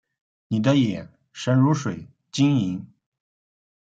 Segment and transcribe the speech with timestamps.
[0.47, 2.87] 你的眼神如水晶莹